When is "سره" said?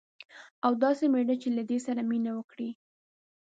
1.85-2.01